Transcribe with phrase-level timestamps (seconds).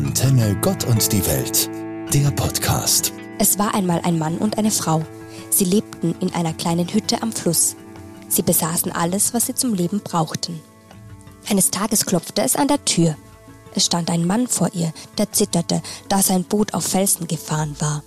[0.00, 1.68] Antenne Gott und die Welt,
[2.14, 3.12] der Podcast.
[3.38, 5.04] Es war einmal ein Mann und eine Frau.
[5.50, 7.76] Sie lebten in einer kleinen Hütte am Fluss.
[8.26, 10.58] Sie besaßen alles, was sie zum Leben brauchten.
[11.50, 13.14] Eines Tages klopfte es an der Tür.
[13.74, 18.02] Es stand ein Mann vor ihr, der zitterte, da sein Boot auf Felsen gefahren war.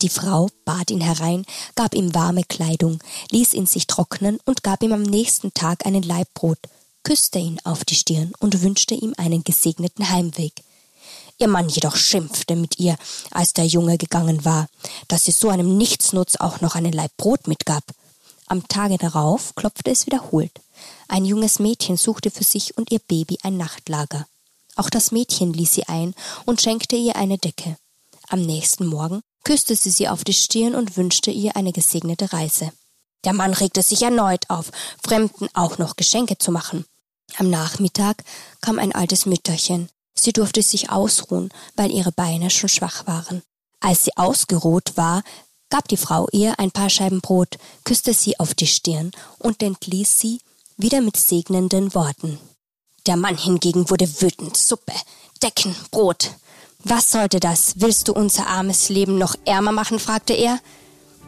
[0.00, 3.00] Die Frau bat ihn herein, gab ihm warme Kleidung,
[3.32, 6.60] ließ ihn sich trocknen und gab ihm am nächsten Tag einen Laib Brot,
[7.02, 10.62] küsste ihn auf die Stirn und wünschte ihm einen gesegneten Heimweg.
[11.38, 12.96] Ihr Mann jedoch schimpfte mit ihr,
[13.30, 14.68] als der Junge gegangen war,
[15.08, 17.84] dass sie so einem Nichtsnutz auch noch einen Laib Brot mitgab.
[18.46, 20.52] Am Tage darauf klopfte es wiederholt.
[21.08, 24.26] Ein junges Mädchen suchte für sich und ihr Baby ein Nachtlager.
[24.76, 26.14] Auch das Mädchen ließ sie ein
[26.46, 27.76] und schenkte ihr eine Decke.
[28.28, 32.72] Am nächsten Morgen küsste sie sie auf die Stirn und wünschte ihr eine gesegnete Reise.
[33.24, 34.70] Der Mann regte sich erneut auf,
[35.02, 36.84] Fremden auch noch Geschenke zu machen.
[37.36, 38.24] Am Nachmittag
[38.60, 39.88] kam ein altes Mütterchen.
[40.14, 43.42] Sie durfte sich ausruhen, weil ihre Beine schon schwach waren.
[43.80, 45.22] Als sie ausgeruht war,
[45.70, 50.18] gab die Frau ihr ein paar Scheiben Brot, küsste sie auf die Stirn und entließ
[50.20, 50.40] sie
[50.76, 52.38] wieder mit segnenden Worten.
[53.06, 54.56] Der Mann hingegen wurde wütend.
[54.56, 54.92] Suppe,
[55.42, 56.30] Decken, Brot.
[56.84, 57.74] Was sollte das?
[57.76, 59.98] Willst du unser armes Leben noch ärmer machen?
[59.98, 60.60] fragte er.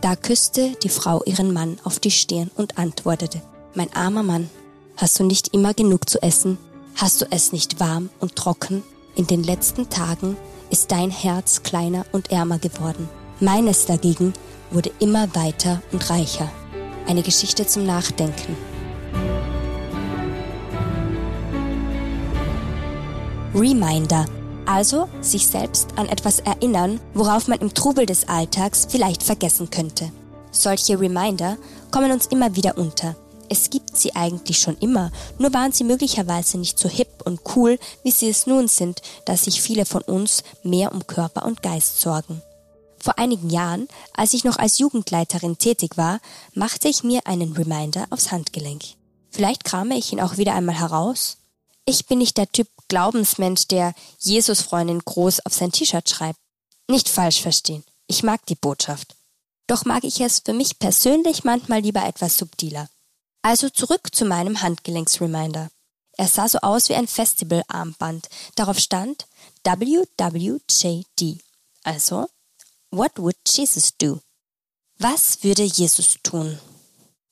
[0.00, 3.40] Da küsste die Frau ihren Mann auf die Stirn und antwortete,
[3.74, 4.50] Mein armer Mann,
[4.96, 6.58] hast du nicht immer genug zu essen?
[6.96, 8.84] Hast du es nicht warm und trocken?
[9.16, 10.36] In den letzten Tagen
[10.70, 13.08] ist dein Herz kleiner und ärmer geworden.
[13.40, 14.32] Meines dagegen
[14.70, 16.48] wurde immer weiter und reicher.
[17.08, 18.56] Eine Geschichte zum Nachdenken.
[23.56, 24.26] Reminder,
[24.64, 30.12] also sich selbst an etwas erinnern, worauf man im Trubel des Alltags vielleicht vergessen könnte.
[30.52, 31.56] Solche Reminder
[31.90, 33.16] kommen uns immer wieder unter.
[33.48, 37.78] Es gibt sie eigentlich schon immer, nur waren sie möglicherweise nicht so hip und cool,
[38.02, 42.00] wie sie es nun sind, da sich viele von uns mehr um Körper und Geist
[42.00, 42.42] sorgen.
[42.98, 46.20] Vor einigen Jahren, als ich noch als Jugendleiterin tätig war,
[46.54, 48.82] machte ich mir einen Reminder aufs Handgelenk.
[49.30, 51.36] Vielleicht krame ich ihn auch wieder einmal heraus
[51.86, 56.38] ich bin nicht der Typ Glaubensmensch, der Jesus-Freundin groß auf sein T-Shirt schreibt.
[56.88, 57.84] Nicht falsch verstehen.
[58.06, 59.16] Ich mag die Botschaft.
[59.66, 62.88] Doch mag ich es für mich persönlich manchmal lieber etwas subtiler.
[63.44, 65.68] Also zurück zu meinem Handgelenksreminder.
[66.16, 68.30] Er sah so aus wie ein Festivalarmband.
[68.54, 69.26] Darauf stand
[69.64, 71.42] WWJD.
[71.82, 72.26] Also,
[72.90, 74.20] what would Jesus do?
[74.98, 76.58] Was würde Jesus tun?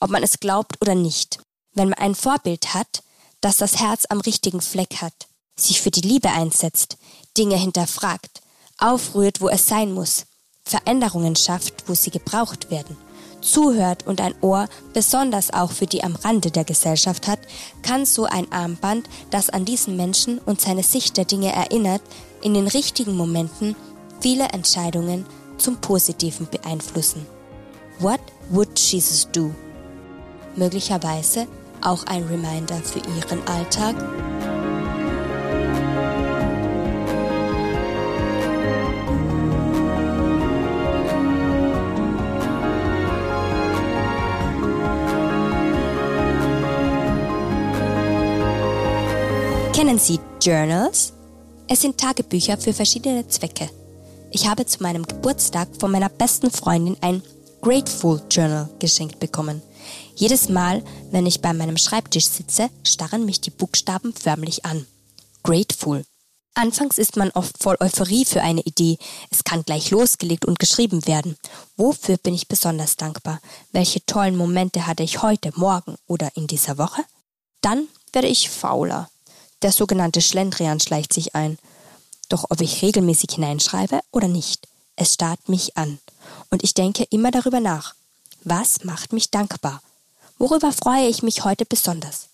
[0.00, 1.38] Ob man es glaubt oder nicht.
[1.74, 3.04] Wenn man ein Vorbild hat,
[3.40, 6.96] das das Herz am richtigen Fleck hat, sich für die Liebe einsetzt,
[7.38, 8.40] Dinge hinterfragt,
[8.78, 10.26] aufrührt, wo es sein muss,
[10.64, 12.96] Veränderungen schafft, wo sie gebraucht werden,
[13.40, 17.40] zuhört und ein Ohr besonders auch für die am Rande der Gesellschaft hat,
[17.82, 22.02] kann so ein Armband, das an diesen Menschen und seine Sicht der Dinge erinnert,
[22.42, 23.76] in den richtigen Momenten
[24.20, 25.26] viele Entscheidungen
[25.58, 27.26] zum Positiven beeinflussen.
[27.98, 28.20] What
[28.50, 29.54] would Jesus do?
[30.56, 31.46] Möglicherweise
[31.82, 33.94] auch ein Reminder für Ihren Alltag?
[49.80, 51.14] Kennen Sie Journals?
[51.66, 53.70] Es sind Tagebücher für verschiedene Zwecke.
[54.30, 57.22] Ich habe zu meinem Geburtstag von meiner besten Freundin ein
[57.62, 59.62] Grateful Journal geschenkt bekommen.
[60.14, 64.86] Jedes Mal, wenn ich bei meinem Schreibtisch sitze, starren mich die Buchstaben förmlich an.
[65.44, 66.04] Grateful.
[66.52, 68.98] Anfangs ist man oft voll Euphorie für eine Idee.
[69.30, 71.38] Es kann gleich losgelegt und geschrieben werden.
[71.78, 73.40] Wofür bin ich besonders dankbar?
[73.72, 77.00] Welche tollen Momente hatte ich heute, morgen oder in dieser Woche?
[77.62, 79.08] Dann werde ich fauler.
[79.62, 81.58] Der sogenannte Schlendrian schleicht sich ein.
[82.28, 85.98] Doch ob ich regelmäßig hineinschreibe oder nicht, es starrt mich an.
[86.50, 87.94] Und ich denke immer darüber nach.
[88.44, 89.82] Was macht mich dankbar?
[90.38, 92.28] Worüber freue ich mich heute besonders?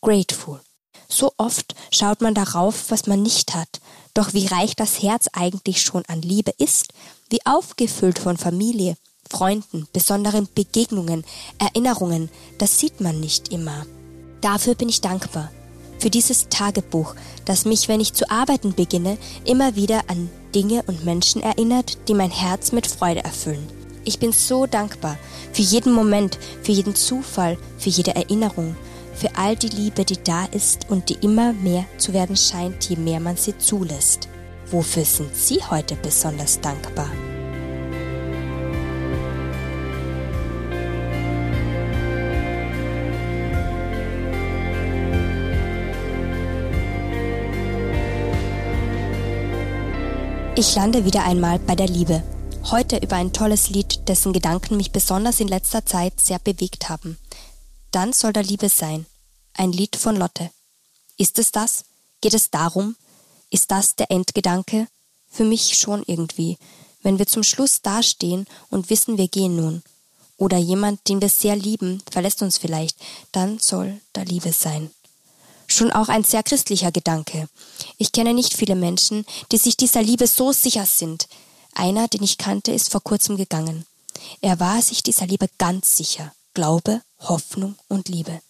[0.00, 0.60] Grateful.
[1.08, 3.80] So oft schaut man darauf, was man nicht hat.
[4.14, 6.88] Doch wie reich das Herz eigentlich schon an Liebe ist,
[7.28, 8.96] wie aufgefüllt von Familie,
[9.28, 11.24] Freunden, besonderen Begegnungen,
[11.58, 13.86] Erinnerungen, das sieht man nicht immer.
[14.40, 15.50] Dafür bin ich dankbar.
[16.00, 17.14] Für dieses Tagebuch,
[17.44, 22.14] das mich, wenn ich zu arbeiten beginne, immer wieder an Dinge und Menschen erinnert, die
[22.14, 23.68] mein Herz mit Freude erfüllen.
[24.04, 25.18] Ich bin so dankbar
[25.52, 28.74] für jeden Moment, für jeden Zufall, für jede Erinnerung,
[29.14, 32.96] für all die Liebe, die da ist und die immer mehr zu werden scheint, je
[32.96, 34.26] mehr man sie zulässt.
[34.70, 37.10] Wofür sind Sie heute besonders dankbar?
[50.60, 52.22] Ich lande wieder einmal bei der Liebe.
[52.64, 57.16] Heute über ein tolles Lied, dessen Gedanken mich besonders in letzter Zeit sehr bewegt haben.
[57.92, 59.06] Dann soll da Liebe sein.
[59.54, 60.50] Ein Lied von Lotte.
[61.16, 61.86] Ist es das?
[62.20, 62.94] Geht es darum?
[63.48, 64.86] Ist das der Endgedanke?
[65.30, 66.58] Für mich schon irgendwie.
[67.02, 69.82] Wenn wir zum Schluss dastehen und wissen, wir gehen nun.
[70.36, 72.98] Oder jemand, den wir sehr lieben, verlässt uns vielleicht,
[73.32, 74.90] dann soll da Liebe sein.
[75.72, 77.48] Schon auch ein sehr christlicher Gedanke.
[77.96, 81.28] Ich kenne nicht viele Menschen, die sich dieser Liebe so sicher sind.
[81.74, 83.86] Einer, den ich kannte, ist vor kurzem gegangen.
[84.40, 86.34] Er war sich dieser Liebe ganz sicher.
[86.54, 88.42] Glaube, Hoffnung und Liebe.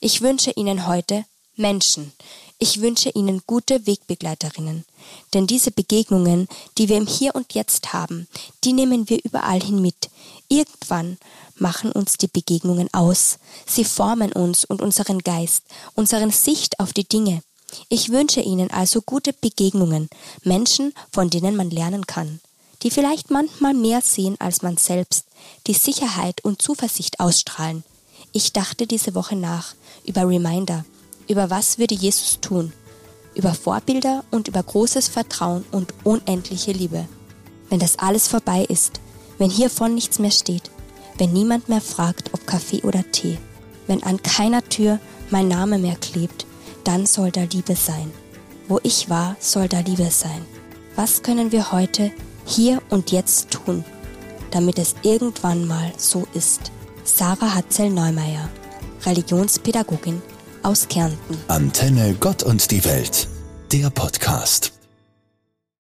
[0.00, 1.26] Ich wünsche Ihnen heute
[1.56, 2.12] Menschen.
[2.58, 4.86] Ich wünsche Ihnen gute Wegbegleiterinnen.
[5.34, 6.48] Denn diese Begegnungen,
[6.78, 8.28] die wir im Hier und Jetzt haben,
[8.64, 10.08] die nehmen wir überall hin mit.
[10.48, 11.18] Irgendwann
[11.62, 13.38] machen uns die Begegnungen aus.
[13.66, 15.64] Sie formen uns und unseren Geist,
[15.94, 17.42] unseren Sicht auf die Dinge.
[17.88, 20.10] Ich wünsche Ihnen also gute Begegnungen,
[20.44, 22.40] Menschen, von denen man lernen kann,
[22.82, 25.24] die vielleicht manchmal mehr sehen als man selbst,
[25.66, 27.84] die Sicherheit und Zuversicht ausstrahlen.
[28.32, 29.74] Ich dachte diese Woche nach
[30.04, 30.84] über Reminder,
[31.28, 32.72] über was würde Jesus tun,
[33.34, 37.08] über Vorbilder und über großes Vertrauen und unendliche Liebe.
[37.70, 39.00] Wenn das alles vorbei ist,
[39.38, 40.70] wenn hiervon nichts mehr steht,
[41.22, 43.38] wenn niemand mehr fragt, ob Kaffee oder Tee,
[43.86, 44.98] wenn an keiner Tür
[45.30, 46.46] mein Name mehr klebt,
[46.82, 48.10] dann soll da Liebe sein.
[48.66, 50.44] Wo ich war, soll da Liebe sein.
[50.96, 52.10] Was können wir heute,
[52.44, 53.84] hier und jetzt tun,
[54.50, 56.72] damit es irgendwann mal so ist?
[57.04, 58.48] Sarah Hatzel-Neumeier,
[59.06, 60.20] Religionspädagogin
[60.64, 61.38] aus Kärnten.
[61.46, 63.28] Antenne Gott und die Welt,
[63.70, 64.72] der Podcast.